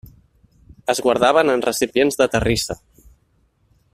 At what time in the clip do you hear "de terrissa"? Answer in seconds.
2.23-2.81